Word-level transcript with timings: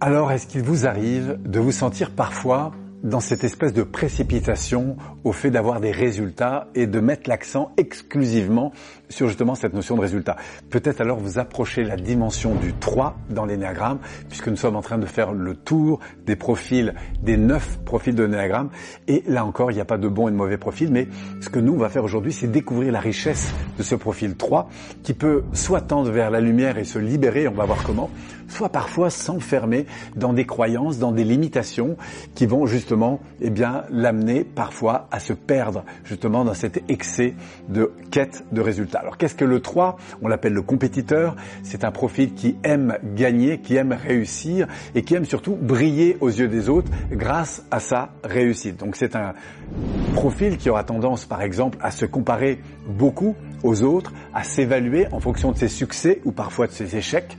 Alors, 0.00 0.30
est-ce 0.30 0.46
qu'il 0.46 0.62
vous 0.62 0.86
arrive 0.86 1.38
de 1.44 1.58
vous 1.58 1.72
sentir 1.72 2.12
parfois 2.12 2.72
dans 3.02 3.20
cette 3.20 3.44
espèce 3.44 3.72
de 3.72 3.82
précipitation 3.82 4.96
au 5.24 5.32
fait 5.32 5.50
d'avoir 5.50 5.80
des 5.80 5.92
résultats 5.92 6.68
et 6.74 6.86
de 6.86 7.00
mettre 7.00 7.28
l'accent 7.28 7.72
exclusivement 7.76 8.72
sur 9.08 9.28
justement 9.28 9.54
cette 9.54 9.74
notion 9.74 9.96
de 9.96 10.00
résultat. 10.00 10.36
Peut-être 10.70 11.00
alors 11.00 11.18
vous 11.18 11.38
approchez 11.38 11.84
la 11.84 11.96
dimension 11.96 12.54
du 12.54 12.74
3 12.74 13.16
dans 13.30 13.44
l'énéagramme, 13.44 13.98
puisque 14.28 14.48
nous 14.48 14.56
sommes 14.56 14.76
en 14.76 14.82
train 14.82 14.98
de 14.98 15.06
faire 15.06 15.32
le 15.32 15.54
tour 15.54 16.00
des 16.26 16.36
profils, 16.36 16.94
des 17.22 17.36
9 17.36 17.80
profils 17.84 18.14
de 18.14 18.24
l'énéagramme. 18.24 18.70
Et 19.06 19.22
là 19.26 19.44
encore, 19.44 19.70
il 19.70 19.74
n'y 19.74 19.80
a 19.80 19.86
pas 19.86 19.98
de 19.98 20.08
bon 20.08 20.28
et 20.28 20.30
de 20.30 20.36
mauvais 20.36 20.58
profil, 20.58 20.90
mais 20.90 21.08
ce 21.40 21.48
que 21.48 21.58
nous, 21.58 21.74
on 21.74 21.78
va 21.78 21.88
faire 21.88 22.04
aujourd'hui, 22.04 22.32
c'est 22.32 22.48
découvrir 22.48 22.92
la 22.92 23.00
richesse 23.00 23.52
de 23.78 23.82
ce 23.82 23.94
profil 23.94 24.36
3, 24.36 24.68
qui 25.02 25.14
peut 25.14 25.44
soit 25.52 25.80
tendre 25.80 26.10
vers 26.10 26.30
la 26.30 26.40
lumière 26.40 26.78
et 26.78 26.84
se 26.84 26.98
libérer, 26.98 27.48
on 27.48 27.54
va 27.54 27.64
voir 27.64 27.82
comment, 27.84 28.10
soit 28.48 28.70
parfois 28.70 29.10
s'enfermer 29.10 29.86
dans 30.16 30.32
des 30.32 30.46
croyances, 30.46 30.98
dans 30.98 31.12
des 31.12 31.24
limitations 31.24 31.96
qui 32.34 32.46
vont 32.46 32.66
justement, 32.66 32.87
eh 33.40 33.50
bien, 33.50 33.84
l'amener 33.90 34.44
parfois 34.44 35.08
à 35.10 35.20
se 35.20 35.32
perdre 35.32 35.84
justement 36.04 36.44
dans 36.44 36.54
cet 36.54 36.82
excès 36.88 37.34
de 37.68 37.92
quête 38.10 38.44
de 38.52 38.60
résultats. 38.60 39.00
Alors 39.00 39.16
qu'est-ce 39.18 39.34
que 39.34 39.44
le 39.44 39.60
3 39.60 39.96
On 40.22 40.28
l'appelle 40.28 40.52
le 40.52 40.62
compétiteur. 40.62 41.36
C'est 41.62 41.84
un 41.84 41.90
profil 41.90 42.34
qui 42.34 42.56
aime 42.64 42.98
gagner, 43.14 43.58
qui 43.58 43.76
aime 43.76 43.92
réussir 43.92 44.66
et 44.94 45.02
qui 45.02 45.14
aime 45.14 45.24
surtout 45.24 45.56
briller 45.56 46.16
aux 46.20 46.28
yeux 46.28 46.48
des 46.48 46.68
autres 46.68 46.90
grâce 47.10 47.64
à 47.70 47.80
sa 47.80 48.10
réussite. 48.24 48.78
Donc 48.78 48.96
c'est 48.96 49.16
un 49.16 49.34
profil 50.14 50.56
qui 50.56 50.70
aura 50.70 50.84
tendance 50.84 51.24
par 51.24 51.42
exemple 51.42 51.78
à 51.80 51.90
se 51.90 52.06
comparer 52.06 52.60
beaucoup 52.86 53.36
aux 53.62 53.82
autres, 53.82 54.12
à 54.34 54.44
s'évaluer 54.44 55.06
en 55.12 55.20
fonction 55.20 55.52
de 55.52 55.58
ses 55.58 55.68
succès 55.68 56.20
ou 56.24 56.32
parfois 56.32 56.66
de 56.66 56.72
ses 56.72 56.96
échecs 56.96 57.36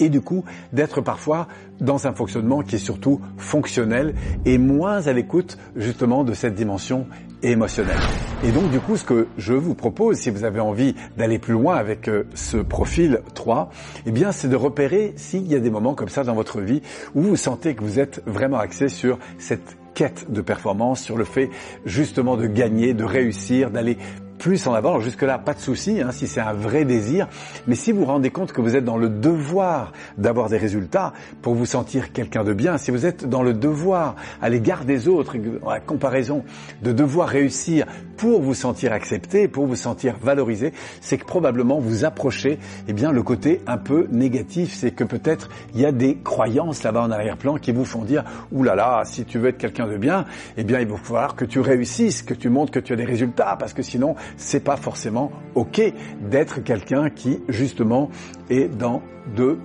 et 0.00 0.08
du 0.08 0.20
coup 0.20 0.44
d'être 0.72 1.00
parfois 1.00 1.48
dans 1.80 2.06
un 2.06 2.12
fonctionnement 2.12 2.62
qui 2.62 2.76
est 2.76 2.78
surtout 2.78 3.20
fonctionnel 3.36 4.14
et 4.44 4.58
moins 4.58 5.06
à 5.06 5.12
l'écoute 5.12 5.58
justement 5.76 6.24
de 6.24 6.34
cette 6.34 6.54
dimension 6.54 7.06
émotionnelle. 7.42 7.98
Et 8.44 8.50
donc 8.50 8.70
du 8.70 8.80
coup 8.80 8.96
ce 8.96 9.04
que 9.04 9.28
je 9.36 9.52
vous 9.54 9.74
propose 9.74 10.18
si 10.18 10.30
vous 10.30 10.44
avez 10.44 10.60
envie 10.60 10.94
d'aller 11.16 11.38
plus 11.38 11.52
loin 11.52 11.76
avec 11.76 12.08
euh, 12.08 12.24
ce 12.34 12.56
profil 12.56 13.20
3, 13.34 13.70
eh 14.06 14.10
bien 14.10 14.32
c'est 14.32 14.48
de 14.48 14.56
repérer 14.56 15.12
s'il 15.16 15.46
y 15.46 15.54
a 15.54 15.60
des 15.60 15.70
moments 15.70 15.94
comme 15.94 16.08
ça 16.08 16.24
dans 16.24 16.34
votre 16.34 16.60
vie 16.60 16.82
où 17.14 17.22
vous 17.22 17.36
sentez 17.36 17.74
que 17.74 17.82
vous 17.82 18.00
êtes 18.00 18.22
vraiment 18.26 18.58
axé 18.58 18.88
sur 18.88 19.18
cette 19.38 19.76
quête 19.94 20.30
de 20.30 20.40
performance, 20.40 21.00
sur 21.00 21.16
le 21.16 21.24
fait 21.24 21.50
justement 21.84 22.36
de 22.36 22.46
gagner, 22.46 22.94
de 22.94 23.04
réussir, 23.04 23.70
d'aller 23.70 23.98
plus 24.38 24.66
en 24.66 24.74
avant. 24.74 25.00
jusque-là, 25.00 25.38
pas 25.38 25.54
de 25.54 25.60
souci, 25.60 26.00
hein, 26.00 26.10
si 26.12 26.26
c'est 26.26 26.40
un 26.40 26.52
vrai 26.52 26.84
désir. 26.84 27.28
Mais 27.66 27.74
si 27.74 27.92
vous 27.92 28.00
vous 28.00 28.04
rendez 28.06 28.30
compte 28.30 28.52
que 28.52 28.60
vous 28.60 28.76
êtes 28.76 28.84
dans 28.84 28.96
le 28.96 29.08
devoir 29.08 29.92
d'avoir 30.16 30.48
des 30.48 30.56
résultats 30.56 31.12
pour 31.42 31.54
vous 31.54 31.66
sentir 31.66 32.12
quelqu'un 32.12 32.44
de 32.44 32.52
bien, 32.52 32.78
si 32.78 32.90
vous 32.90 33.06
êtes 33.06 33.28
dans 33.28 33.42
le 33.42 33.52
devoir 33.52 34.14
à 34.40 34.48
l'égard 34.48 34.84
des 34.84 35.08
autres, 35.08 35.36
la 35.66 35.80
comparaison 35.80 36.44
de 36.82 36.92
devoir 36.92 37.28
réussir 37.28 37.86
pour 38.16 38.40
vous 38.42 38.54
sentir 38.54 38.92
accepté, 38.92 39.48
pour 39.48 39.66
vous 39.66 39.76
sentir 39.76 40.16
valorisé, 40.20 40.72
c'est 41.00 41.18
que 41.18 41.24
probablement 41.24 41.78
vous 41.78 42.04
approchez 42.04 42.58
eh 42.88 42.92
bien 42.92 43.12
le 43.12 43.22
côté 43.22 43.60
un 43.66 43.78
peu 43.78 44.08
négatif, 44.10 44.72
c'est 44.72 44.90
que 44.90 45.04
peut-être 45.04 45.48
il 45.74 45.80
y 45.80 45.86
a 45.86 45.92
des 45.92 46.18
croyances 46.18 46.82
là-bas 46.82 47.02
en 47.02 47.10
arrière-plan 47.10 47.56
qui 47.56 47.72
vous 47.72 47.84
font 47.84 48.04
dire 48.04 48.24
ouh 48.52 48.62
là 48.62 48.74
là, 48.74 49.02
si 49.04 49.24
tu 49.24 49.38
veux 49.38 49.48
être 49.48 49.58
quelqu'un 49.58 49.86
de 49.86 49.96
bien, 49.96 50.24
eh 50.56 50.64
bien 50.64 50.80
il 50.80 50.86
va 50.86 50.96
falloir 50.96 51.36
que 51.36 51.44
tu 51.44 51.60
réussisses, 51.60 52.22
que 52.22 52.34
tu 52.34 52.48
montres 52.48 52.72
que 52.72 52.80
tu 52.80 52.92
as 52.92 52.96
des 52.96 53.04
résultats 53.04 53.56
parce 53.58 53.72
que 53.72 53.82
sinon 53.82 54.16
c'est 54.36 54.60
pas 54.60 54.76
forcément 54.76 55.30
ok 55.54 55.80
d'être 56.20 56.60
quelqu'un 56.60 57.10
qui 57.10 57.40
justement 57.48 58.10
est 58.50 58.68
dans 58.68 59.02
de 59.36 59.58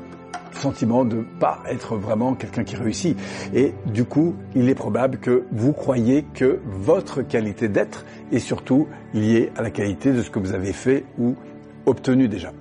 sentiment 0.56 1.06
de 1.06 1.26
pas 1.40 1.60
être 1.70 1.96
vraiment 1.96 2.36
quelqu'un 2.36 2.64
qui 2.64 2.76
réussit. 2.76 3.18
Et 3.54 3.74
du 3.86 4.06
coup, 4.06 4.36
il 4.56 4.70
est 4.70 4.76
probable 4.76 5.18
que 5.18 5.46
vous 5.52 5.74
croyez 5.74 6.26
que 6.34 6.60
votre 6.66 7.22
qualité 7.22 7.68
d'être 7.68 8.06
est 8.32 8.40
surtout 8.40 8.88
liée 9.14 9.52
à 9.58 9.62
la 9.62 9.72
qualité 9.72 10.12
de 10.12 10.22
ce 10.22 10.30
que 10.30 10.40
vous 10.40 10.54
avez 10.54 10.74
fait 10.74 11.06
ou 11.18 11.36
obtenu 11.86 12.28
déjà. 12.28 12.54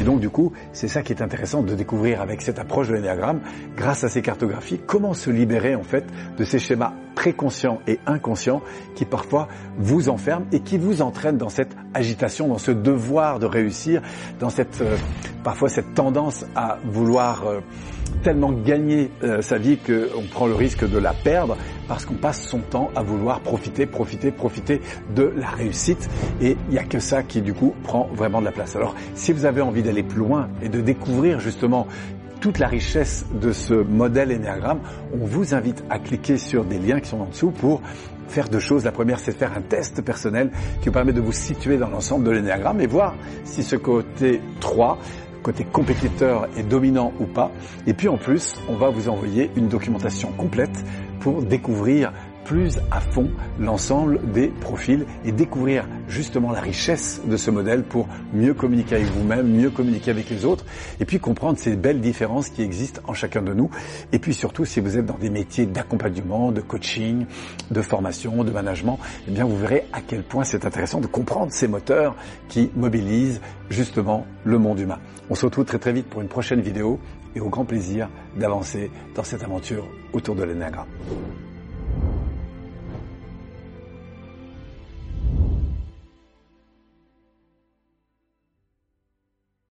Et 0.00 0.04
donc 0.04 0.20
du 0.20 0.30
coup, 0.30 0.52
c'est 0.72 0.88
ça 0.88 1.02
qui 1.02 1.12
est 1.12 1.22
intéressant 1.22 1.62
de 1.62 1.74
découvrir 1.74 2.20
avec 2.22 2.40
cette 2.40 2.58
approche 2.58 2.88
de 2.88 2.94
l'énéagramme, 2.94 3.40
grâce 3.76 4.04
à 4.04 4.08
ces 4.08 4.22
cartographies, 4.22 4.80
comment 4.86 5.12
se 5.12 5.30
libérer 5.30 5.74
en 5.74 5.82
fait 5.82 6.04
de 6.38 6.44
ces 6.44 6.58
schémas 6.58 6.94
préconscients 7.14 7.80
et 7.86 7.98
inconscients 8.06 8.62
qui 8.94 9.04
parfois 9.04 9.48
vous 9.78 10.08
enferment 10.08 10.46
et 10.52 10.60
qui 10.60 10.78
vous 10.78 11.02
entraînent 11.02 11.38
dans 11.38 11.48
cette 11.48 11.76
agitation, 11.94 12.48
dans 12.48 12.58
ce 12.58 12.70
devoir 12.70 13.38
de 13.38 13.46
réussir, 13.46 14.02
dans 14.38 14.50
cette 14.50 14.80
euh, 14.80 14.96
parfois 15.42 15.68
cette 15.68 15.94
tendance 15.94 16.44
à 16.54 16.78
vouloir 16.84 17.46
euh, 17.46 17.60
tellement 18.22 18.52
gagner 18.52 19.10
euh, 19.22 19.40
sa 19.40 19.56
vie 19.56 19.78
qu'on 19.78 20.22
prend 20.30 20.46
le 20.46 20.54
risque 20.54 20.88
de 20.88 20.98
la 20.98 21.12
perdre 21.12 21.56
parce 21.88 22.04
qu'on 22.04 22.14
passe 22.14 22.42
son 22.42 22.58
temps 22.58 22.90
à 22.94 23.02
vouloir 23.02 23.40
profiter, 23.40 23.86
profiter, 23.86 24.30
profiter 24.30 24.80
de 25.14 25.32
la 25.36 25.48
réussite 25.48 26.08
et 26.40 26.56
il 26.68 26.72
n'y 26.72 26.78
a 26.78 26.84
que 26.84 26.98
ça 26.98 27.22
qui 27.22 27.40
du 27.40 27.54
coup 27.54 27.74
prend 27.82 28.08
vraiment 28.14 28.40
de 28.40 28.44
la 28.44 28.52
place. 28.52 28.76
Alors 28.76 28.94
si 29.14 29.32
vous 29.32 29.46
avez 29.46 29.60
envie 29.60 29.82
d'aller 29.82 30.02
plus 30.02 30.18
loin 30.18 30.48
et 30.62 30.68
de 30.68 30.80
découvrir 30.80 31.40
justement 31.40 31.86
toute 32.40 32.58
la 32.58 32.66
richesse 32.66 33.26
de 33.32 33.52
ce 33.52 33.74
modèle 33.74 34.32
Enneagram, 34.32 34.80
on 35.14 35.24
vous 35.24 35.54
invite 35.54 35.84
à 35.90 35.98
cliquer 35.98 36.38
sur 36.38 36.64
des 36.64 36.78
liens 36.78 37.00
qui 37.00 37.08
sont 37.08 37.20
en 37.20 37.26
dessous 37.26 37.50
pour 37.50 37.82
faire 38.28 38.48
deux 38.48 38.60
choses. 38.60 38.84
La 38.84 38.92
première, 38.92 39.18
c'est 39.18 39.32
de 39.32 39.36
faire 39.36 39.52
un 39.56 39.60
test 39.60 40.02
personnel 40.02 40.50
qui 40.80 40.86
vous 40.86 40.92
permet 40.92 41.12
de 41.12 41.20
vous 41.20 41.32
situer 41.32 41.76
dans 41.76 41.88
l'ensemble 41.88 42.24
de 42.24 42.30
l'énéagramme 42.30 42.80
et 42.80 42.86
voir 42.86 43.14
si 43.44 43.62
ce 43.62 43.76
côté 43.76 44.40
3 44.60 44.98
côté 45.42 45.64
compétiteur 45.64 46.48
et 46.56 46.62
dominant 46.62 47.12
ou 47.18 47.24
pas. 47.24 47.50
Et 47.86 47.94
puis 47.94 48.08
en 48.08 48.18
plus, 48.18 48.54
on 48.68 48.74
va 48.74 48.90
vous 48.90 49.08
envoyer 49.08 49.50
une 49.56 49.68
documentation 49.68 50.32
complète 50.32 50.84
pour 51.20 51.42
découvrir 51.42 52.12
plus 52.44 52.78
à 52.90 53.00
fond 53.00 53.30
l'ensemble 53.58 54.20
des 54.32 54.48
profils 54.48 55.06
et 55.24 55.32
découvrir 55.32 55.86
justement 56.08 56.50
la 56.50 56.60
richesse 56.60 57.20
de 57.24 57.36
ce 57.36 57.50
modèle 57.50 57.82
pour 57.82 58.08
mieux 58.32 58.54
communiquer 58.54 58.96
avec 58.96 59.08
vous-même, 59.08 59.48
mieux 59.48 59.70
communiquer 59.70 60.10
avec 60.10 60.30
les 60.30 60.44
autres 60.44 60.64
et 60.98 61.04
puis 61.04 61.20
comprendre 61.20 61.58
ces 61.58 61.76
belles 61.76 62.00
différences 62.00 62.48
qui 62.48 62.62
existent 62.62 63.00
en 63.06 63.14
chacun 63.14 63.42
de 63.42 63.52
nous. 63.54 63.70
Et 64.12 64.18
puis 64.18 64.34
surtout, 64.34 64.64
si 64.64 64.80
vous 64.80 64.98
êtes 64.98 65.06
dans 65.06 65.18
des 65.18 65.30
métiers 65.30 65.66
d'accompagnement, 65.66 66.52
de 66.52 66.60
coaching, 66.60 67.26
de 67.70 67.82
formation, 67.82 68.44
de 68.44 68.50
management, 68.50 68.98
eh 69.28 69.30
bien 69.30 69.44
vous 69.44 69.56
verrez 69.56 69.86
à 69.92 70.00
quel 70.00 70.22
point 70.22 70.44
c'est 70.44 70.64
intéressant 70.64 71.00
de 71.00 71.06
comprendre 71.06 71.52
ces 71.52 71.68
moteurs 71.68 72.16
qui 72.48 72.70
mobilisent 72.74 73.40
justement 73.68 74.26
le 74.44 74.58
monde 74.58 74.80
humain. 74.80 74.98
On 75.28 75.34
se 75.34 75.44
retrouve 75.44 75.64
très 75.64 75.78
très 75.78 75.92
vite 75.92 76.06
pour 76.06 76.20
une 76.20 76.28
prochaine 76.28 76.60
vidéo 76.60 76.98
et 77.34 77.40
au 77.40 77.48
grand 77.48 77.64
plaisir 77.64 78.08
d'avancer 78.36 78.90
dans 79.14 79.24
cette 79.24 79.42
aventure 79.42 79.86
autour 80.12 80.34
de 80.34 80.44
l'énagramme. 80.44 80.88